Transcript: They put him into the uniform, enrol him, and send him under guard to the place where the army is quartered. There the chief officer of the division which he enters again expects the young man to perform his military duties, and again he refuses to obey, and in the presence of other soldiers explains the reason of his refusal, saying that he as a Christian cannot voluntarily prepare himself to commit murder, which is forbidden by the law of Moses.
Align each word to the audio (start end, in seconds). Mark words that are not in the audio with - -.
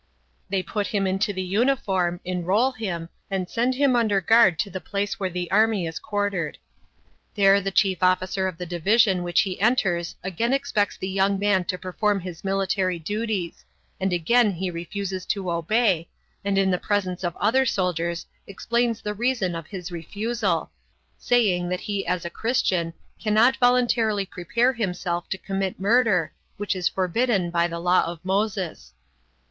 They 0.49 0.63
put 0.63 0.87
him 0.87 1.05
into 1.05 1.31
the 1.31 1.43
uniform, 1.43 2.21
enrol 2.25 2.71
him, 2.71 3.09
and 3.29 3.47
send 3.47 3.75
him 3.75 3.95
under 3.95 4.19
guard 4.19 4.57
to 4.57 4.71
the 4.71 4.81
place 4.81 5.19
where 5.19 5.29
the 5.29 5.51
army 5.51 5.85
is 5.85 5.99
quartered. 5.99 6.57
There 7.35 7.61
the 7.61 7.69
chief 7.69 8.01
officer 8.01 8.47
of 8.47 8.57
the 8.57 8.65
division 8.65 9.21
which 9.21 9.41
he 9.41 9.61
enters 9.61 10.15
again 10.23 10.53
expects 10.53 10.97
the 10.97 11.07
young 11.07 11.37
man 11.37 11.65
to 11.65 11.77
perform 11.77 12.19
his 12.19 12.43
military 12.43 12.97
duties, 12.97 13.63
and 13.99 14.11
again 14.11 14.53
he 14.53 14.71
refuses 14.71 15.23
to 15.27 15.51
obey, 15.51 16.09
and 16.43 16.57
in 16.57 16.71
the 16.71 16.79
presence 16.79 17.23
of 17.23 17.37
other 17.37 17.63
soldiers 17.67 18.25
explains 18.47 19.03
the 19.03 19.13
reason 19.13 19.53
of 19.53 19.67
his 19.67 19.91
refusal, 19.91 20.71
saying 21.19 21.69
that 21.69 21.81
he 21.81 22.07
as 22.07 22.25
a 22.25 22.31
Christian 22.31 22.91
cannot 23.21 23.57
voluntarily 23.57 24.25
prepare 24.25 24.73
himself 24.73 25.29
to 25.29 25.37
commit 25.37 25.79
murder, 25.79 26.33
which 26.57 26.75
is 26.75 26.87
forbidden 26.89 27.51
by 27.51 27.67
the 27.67 27.77
law 27.79 28.03
of 28.07 28.19
Moses. 28.25 28.93